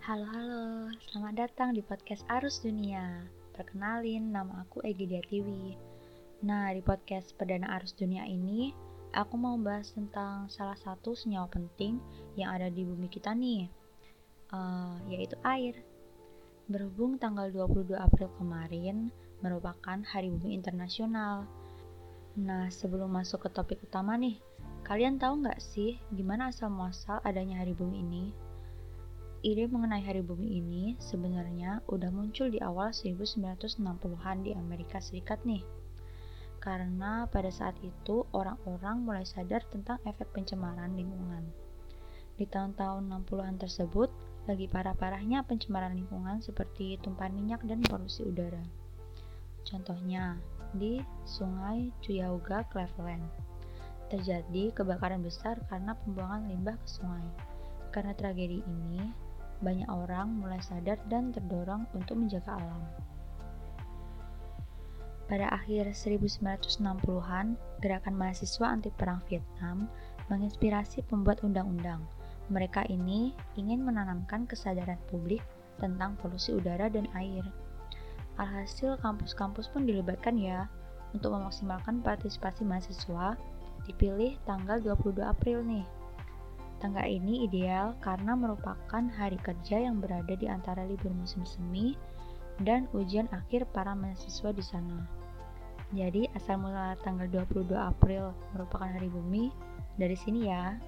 [0.00, 3.20] Halo halo, selamat datang di podcast Arus Dunia.
[3.52, 5.76] Perkenalin, nama aku Egidia Tiwi.
[6.40, 8.72] Nah, di podcast perdana Arus Dunia ini,
[9.12, 12.00] aku mau bahas tentang salah satu senyawa penting
[12.32, 13.68] yang ada di bumi kita nih,
[14.56, 15.76] uh, yaitu air.
[16.64, 19.12] Berhubung tanggal 22 April kemarin
[19.44, 21.44] merupakan Hari Bumi Internasional.
[22.40, 24.40] Nah, sebelum masuk ke topik utama nih,
[24.80, 28.49] kalian tahu nggak sih gimana asal muasal adanya Hari Bumi ini?
[29.40, 35.64] Ide mengenai hari bumi ini sebenarnya udah muncul di awal 1960-an di Amerika Serikat nih.
[36.60, 41.48] Karena pada saat itu orang-orang mulai sadar tentang efek pencemaran lingkungan.
[42.36, 44.12] Di tahun-tahun 60-an tersebut,
[44.44, 48.60] lagi parah-parahnya pencemaran lingkungan seperti tumpahan minyak dan polusi udara.
[49.64, 50.36] Contohnya,
[50.76, 53.24] di Sungai Cuyahoga, Cleveland.
[54.12, 57.24] Terjadi kebakaran besar karena pembuangan limbah ke sungai.
[57.88, 59.29] Karena tragedi ini,
[59.60, 62.82] banyak orang mulai sadar dan terdorong untuk menjaga alam.
[65.30, 69.86] Pada akhir 1960-an, gerakan mahasiswa anti perang Vietnam
[70.26, 72.02] menginspirasi pembuat undang-undang.
[72.50, 75.38] Mereka ini ingin menanamkan kesadaran publik
[75.78, 77.46] tentang polusi udara dan air.
[78.42, 80.66] Alhasil kampus-kampus pun dilibatkan ya
[81.14, 83.38] untuk memaksimalkan partisipasi mahasiswa
[83.86, 85.86] dipilih tanggal 22 April nih
[86.80, 91.92] Tanggal ini ideal karena merupakan hari kerja yang berada di antara libur musim semi
[92.64, 95.04] dan ujian akhir para mahasiswa di sana.
[95.92, 99.52] Jadi asal mula tanggal 22 April merupakan hari bumi
[100.00, 100.80] dari sini ya.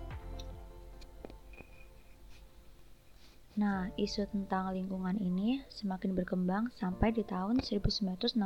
[3.52, 8.40] Nah, isu tentang lingkungan ini semakin berkembang sampai di tahun 1969.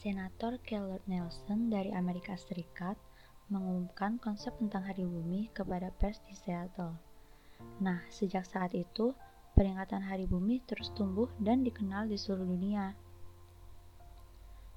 [0.00, 3.00] Senator Kellard Nelson dari Amerika Serikat
[3.50, 6.94] mengumumkan konsep tentang hari bumi kepada pers di Seattle.
[7.82, 9.12] Nah, sejak saat itu,
[9.58, 12.94] peringatan hari bumi terus tumbuh dan dikenal di seluruh dunia.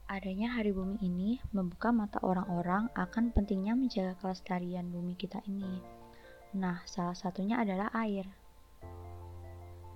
[0.10, 5.80] Adanya hari bumi ini membuka mata orang-orang akan pentingnya menjaga kelestarian bumi kita ini.
[6.54, 8.28] Nah, salah satunya adalah air.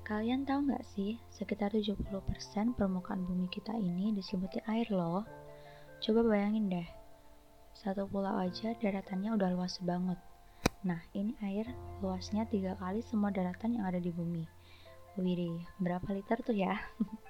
[0.08, 2.08] Kalian tahu nggak sih, sekitar 70%
[2.80, 5.28] permukaan bumi kita ini diselimuti air loh.
[6.00, 6.88] Coba bayangin deh,
[7.78, 10.18] satu pulau aja daratannya udah luas banget.
[10.82, 11.70] Nah, ini air
[12.02, 14.50] luasnya tiga kali semua daratan yang ada di bumi.
[15.22, 16.74] Wih, berapa liter tuh ya?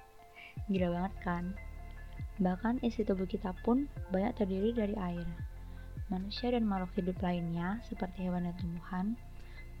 [0.72, 1.44] Gila banget kan?
[2.40, 5.28] Bahkan isi tubuh kita pun banyak terdiri dari air.
[6.08, 9.06] Manusia dan makhluk hidup lainnya, seperti hewan dan tumbuhan,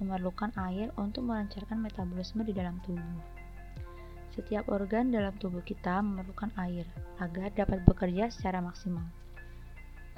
[0.04, 3.24] memerlukan air untuk melancarkan metabolisme di dalam tubuh.
[4.36, 6.84] Setiap organ dalam tubuh kita memerlukan air
[7.16, 9.08] agar dapat bekerja secara maksimal.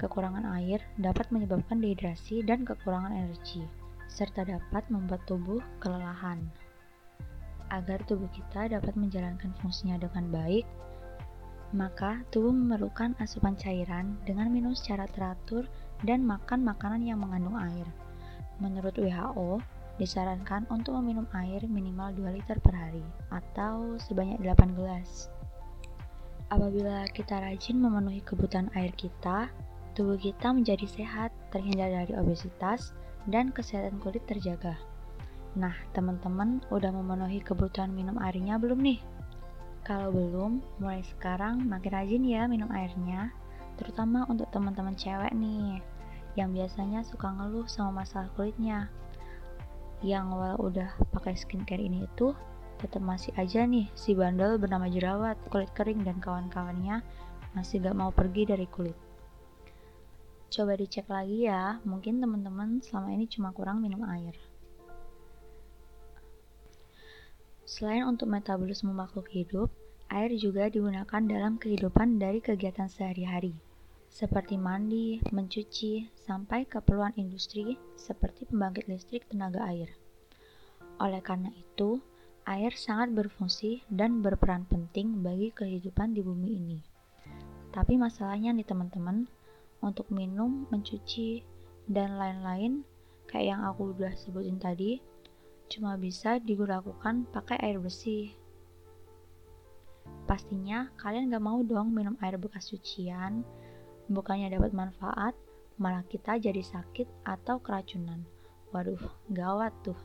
[0.01, 3.61] Kekurangan air dapat menyebabkan dehidrasi dan kekurangan energi,
[4.09, 6.41] serta dapat membuat tubuh kelelahan.
[7.69, 10.65] Agar tubuh kita dapat menjalankan fungsinya dengan baik,
[11.77, 15.69] maka tubuh memerlukan asupan cairan dengan minum secara teratur
[16.01, 17.85] dan makan makanan yang mengandung air.
[18.57, 19.61] Menurut WHO,
[20.01, 25.29] disarankan untuk meminum air minimal 2 liter per hari atau sebanyak 8 gelas.
[26.49, 29.47] Apabila kita rajin memenuhi kebutuhan air kita,
[29.91, 32.95] tubuh kita menjadi sehat, terhindar dari obesitas,
[33.27, 34.79] dan kesehatan kulit terjaga.
[35.59, 39.03] Nah, teman-teman udah memenuhi kebutuhan minum airnya belum nih?
[39.83, 43.35] Kalau belum, mulai sekarang makin rajin ya minum airnya,
[43.75, 45.83] terutama untuk teman-teman cewek nih,
[46.39, 48.87] yang biasanya suka ngeluh sama masalah kulitnya.
[49.99, 52.31] Yang walau udah pakai skincare ini itu,
[52.79, 57.03] tetap masih aja nih si bandel bernama jerawat, kulit kering, dan kawan-kawannya
[57.51, 59.10] masih gak mau pergi dari kulit.
[60.51, 64.35] Coba dicek lagi ya, mungkin teman-teman selama ini cuma kurang minum air.
[67.63, 69.71] Selain untuk metabolisme makhluk hidup,
[70.11, 73.55] air juga digunakan dalam kehidupan dari kegiatan sehari-hari,
[74.11, 79.87] seperti mandi, mencuci, sampai keperluan industri seperti pembangkit listrik tenaga air.
[80.99, 82.03] Oleh karena itu,
[82.43, 86.79] air sangat berfungsi dan berperan penting bagi kehidupan di bumi ini.
[87.71, 89.31] Tapi masalahnya nih teman-teman,
[89.81, 91.41] untuk minum, mencuci,
[91.89, 92.85] dan lain-lain
[93.27, 95.01] kayak yang aku udah sebutin tadi
[95.71, 98.31] cuma bisa dilakukan pakai air bersih.
[100.27, 103.43] Pastinya kalian gak mau dong minum air bekas cucian,
[104.11, 105.33] bukannya dapat manfaat,
[105.79, 108.19] malah kita jadi sakit atau keracunan.
[108.75, 108.99] Waduh,
[109.31, 109.97] gawat tuh.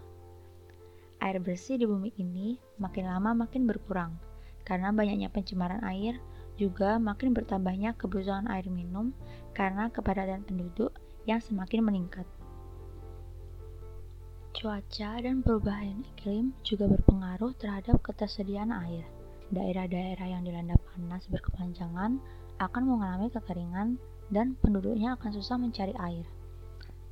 [1.19, 4.15] Air bersih di bumi ini makin lama makin berkurang
[4.63, 6.19] karena banyaknya pencemaran air
[6.57, 9.13] juga makin bertambahnya kebutuhan air minum
[9.53, 10.93] karena kepadatan penduduk
[11.29, 12.25] yang semakin meningkat.
[14.57, 19.05] Cuaca dan perubahan iklim juga berpengaruh terhadap ketersediaan air.
[19.53, 22.17] Daerah-daerah yang dilanda panas berkepanjangan
[22.57, 24.01] akan mengalami kekeringan
[24.33, 26.25] dan penduduknya akan susah mencari air.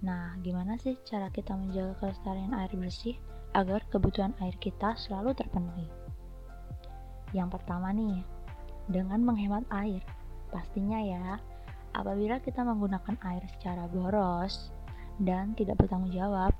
[0.00, 3.20] Nah, gimana sih cara kita menjaga kelestarian air bersih
[3.52, 5.87] agar kebutuhan air kita selalu terpenuhi?
[7.37, 8.25] Yang pertama nih,
[8.89, 10.03] dengan menghemat air.
[10.53, 11.41] Pastinya ya,
[11.97, 14.71] apabila kita menggunakan air secara boros
[15.23, 16.53] dan tidak bertanggung jawab,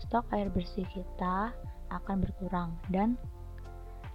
[0.00, 1.52] stok air bersih kita
[1.90, 3.18] akan berkurang dan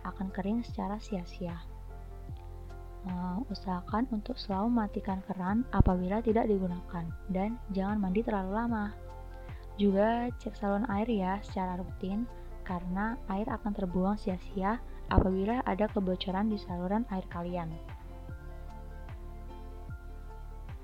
[0.07, 1.57] akan kering secara sia-sia.
[3.05, 8.85] Uh, usahakan untuk selalu matikan keran apabila tidak digunakan dan jangan mandi terlalu lama.
[9.77, 12.25] Juga cek saluran air ya secara rutin
[12.65, 17.69] karena air akan terbuang sia-sia apabila ada kebocoran di saluran air kalian.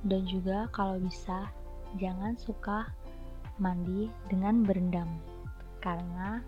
[0.02, 1.50] Dan juga kalau bisa
[2.02, 2.90] jangan suka
[3.62, 5.10] mandi dengan berendam
[5.84, 6.42] karena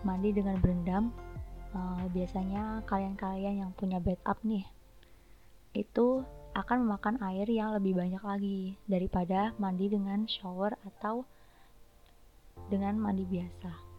[0.00, 1.12] mandi dengan berendam
[1.76, 4.64] uh, biasanya kalian-kalian yang punya backup nih
[5.72, 11.24] itu akan memakan air yang lebih banyak lagi daripada mandi dengan shower atau
[12.68, 13.91] dengan mandi biasa.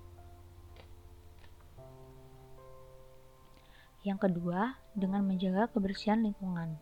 [4.03, 6.75] Yang kedua, dengan menjaga kebersihan lingkungan,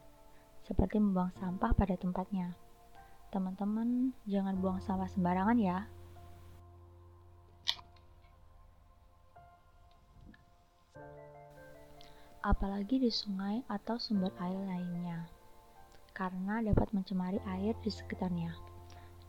[0.66, 2.58] seperti membuang sampah pada tempatnya.
[3.30, 5.86] Teman-teman, jangan buang sampah sembarangan ya.
[12.42, 15.30] Apalagi di sungai atau sumber air lainnya,
[16.18, 18.50] karena dapat mencemari air di sekitarnya.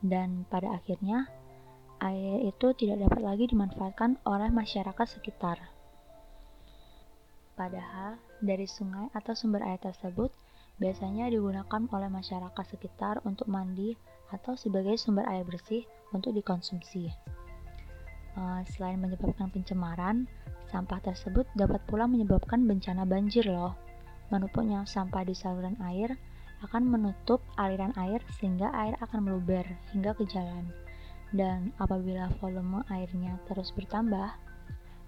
[0.01, 1.29] Dan pada akhirnya,
[2.01, 5.72] air itu tidak dapat lagi dimanfaatkan oleh masyarakat sekitar.
[7.53, 10.33] Padahal, dari sungai atau sumber air tersebut
[10.81, 13.93] biasanya digunakan oleh masyarakat sekitar untuk mandi
[14.33, 17.13] atau sebagai sumber air bersih untuk dikonsumsi.
[18.33, 20.25] Uh, selain menyebabkan pencemaran,
[20.73, 23.77] sampah tersebut dapat pula menyebabkan bencana banjir loh.
[24.33, 26.17] Menumpuknya sampah di saluran air
[26.65, 29.61] akan menutup aliran air sehingga air akan meluber
[29.93, 30.73] hingga ke jalan.
[31.29, 34.33] Dan apabila volume airnya terus bertambah,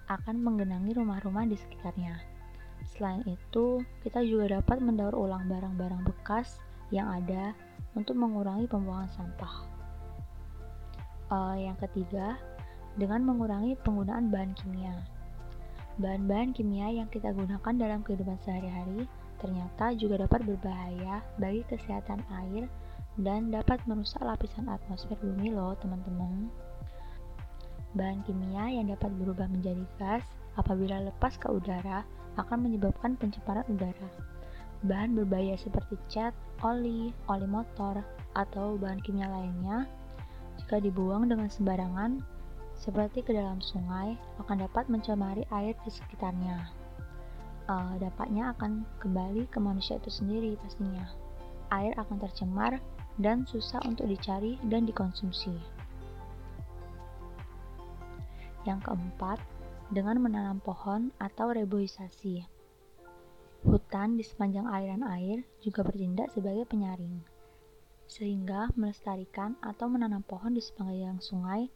[0.05, 2.34] akan menggenangi rumah-rumah di sekitarnya.
[2.83, 6.59] Selain itu, kita juga dapat mendaur ulang barang-barang bekas
[6.91, 7.55] yang ada
[7.95, 9.55] untuk mengurangi pembuangan sampah.
[11.31, 12.37] Uh, yang ketiga,
[12.95, 14.95] dengan mengurangi penggunaan bahan kimia.
[15.95, 19.07] Bahan-bahan kimia yang kita gunakan dalam kehidupan sehari-hari
[19.39, 22.67] ternyata juga dapat berbahaya bagi kesehatan air
[23.19, 26.51] dan dapat merusak lapisan atmosfer bumi loh teman-teman.
[27.95, 30.23] Bahan kimia yang dapat berubah menjadi gas
[30.59, 32.03] apabila lepas ke udara
[32.35, 34.09] akan menyebabkan pencemaran udara.
[34.85, 38.03] Bahan berbahaya seperti cat, oli, oli motor,
[38.35, 39.87] atau bahan kimia lainnya
[40.61, 42.19] jika dibuang dengan sembarangan
[42.75, 46.69] seperti ke dalam sungai akan dapat mencemari air di sekitarnya.
[47.65, 51.07] Uh, dampaknya akan kembali ke manusia itu sendiri pastinya.
[51.73, 52.77] Air akan tercemar
[53.17, 55.55] dan susah untuk dicari dan dikonsumsi.
[58.69, 59.39] Yang keempat,
[59.95, 62.43] dengan menanam pohon atau reboisasi.
[63.63, 67.23] Hutan di sepanjang aliran air juga bertindak sebagai penyaring,
[68.03, 71.71] sehingga melestarikan atau menanam pohon di sepanjang sungai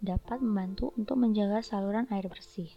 [0.00, 2.72] dapat membantu untuk menjaga saluran air bersih.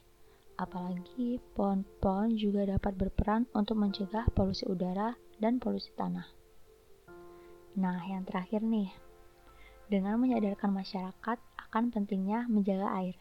[0.60, 6.28] Apalagi pohon-pohon juga dapat berperan untuk mencegah polusi udara dan polusi tanah.
[7.80, 8.94] Nah, yang terakhir nih,
[9.90, 13.18] dengan menyadarkan masyarakat akan pentingnya menjaga air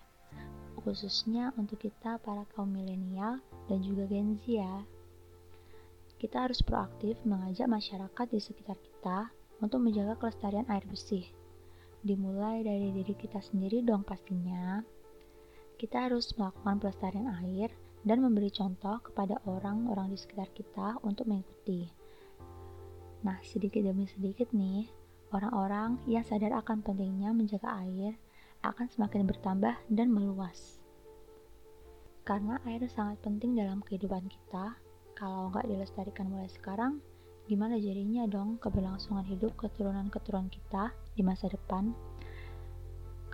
[0.82, 3.38] khususnya untuk kita para kaum milenial
[3.70, 4.74] dan juga Gen Z ya.
[6.18, 11.26] Kita harus proaktif mengajak masyarakat di sekitar kita untuk menjaga kelestarian air bersih.
[12.02, 14.82] Dimulai dari diri kita sendiri dong pastinya.
[15.78, 21.90] Kita harus melakukan pelestarian air dan memberi contoh kepada orang-orang di sekitar kita untuk mengikuti.
[23.22, 24.90] Nah, sedikit demi sedikit nih,
[25.30, 28.18] orang-orang yang sadar akan pentingnya menjaga air
[28.62, 30.78] akan semakin bertambah dan meluas.
[32.22, 34.78] Karena air sangat penting dalam kehidupan kita,
[35.18, 37.02] kalau nggak dilestarikan mulai sekarang,
[37.50, 41.90] gimana jadinya dong keberlangsungan hidup keturunan-keturunan kita di masa depan?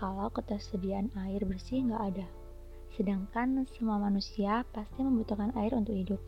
[0.00, 2.26] Kalau ketersediaan air bersih nggak ada,
[2.96, 6.20] sedangkan semua manusia pasti membutuhkan air untuk hidup.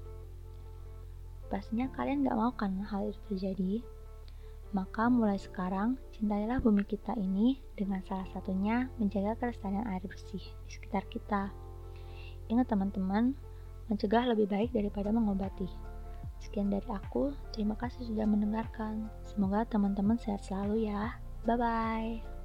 [1.48, 3.80] Pastinya kalian nggak mau kan hal itu terjadi?
[4.70, 10.70] Maka mulai sekarang, cintailah bumi kita ini dengan salah satunya menjaga kelestarian air bersih di
[10.70, 11.50] sekitar kita.
[12.46, 13.34] Ingat teman-teman,
[13.90, 15.66] mencegah lebih baik daripada mengobati.
[16.38, 19.10] Sekian dari aku, terima kasih sudah mendengarkan.
[19.26, 21.18] Semoga teman-teman sehat selalu ya.
[21.44, 22.39] Bye-bye.